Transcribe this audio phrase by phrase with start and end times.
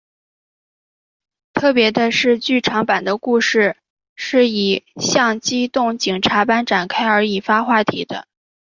[1.53, 3.77] 特别的是剧场版的故事
[4.15, 8.07] 是以像机动警察般展开而引发话题。